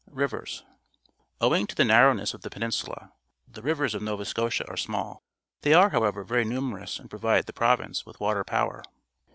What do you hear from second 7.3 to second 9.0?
the pro^•ince with water power.